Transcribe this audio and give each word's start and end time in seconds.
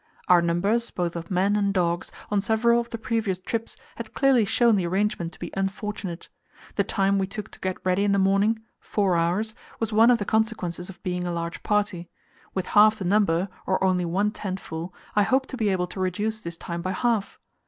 Our 0.27 0.41
numbers, 0.41 0.89
both 0.89 1.15
of 1.15 1.29
men 1.29 1.55
and 1.55 1.71
dogs, 1.75 2.11
on 2.31 2.41
several 2.41 2.79
of 2.79 2.89
the 2.89 2.97
previous 2.97 3.37
trips 3.37 3.77
had 3.97 4.15
clearly 4.15 4.45
shown 4.45 4.75
the 4.75 4.87
arrangement 4.87 5.31
to 5.33 5.39
be 5.39 5.51
unfortunate. 5.55 6.27
The 6.73 6.83
time 6.83 7.19
we 7.19 7.27
took 7.27 7.51
to 7.51 7.59
get 7.59 7.77
ready 7.85 8.03
in 8.03 8.11
the 8.11 8.17
morning 8.17 8.63
four 8.79 9.15
hours 9.15 9.53
was 9.79 9.93
one 9.93 10.09
of 10.09 10.17
the 10.17 10.25
consequences 10.25 10.89
of 10.89 11.03
being 11.03 11.27
a 11.27 11.31
large 11.31 11.61
party. 11.61 12.09
With 12.55 12.65
half 12.73 12.95
the 12.97 13.05
number, 13.05 13.47
or 13.67 13.83
only 13.83 14.05
one 14.05 14.31
tent 14.31 14.59
full, 14.59 14.91
I 15.15 15.21
hoped 15.21 15.49
to 15.49 15.55
be 15.57 15.69
able 15.69 15.85
to 15.85 15.99
reduce 15.99 16.41
this 16.41 16.57
time 16.57 16.81
by 16.81 16.93
half. 16.93 17.37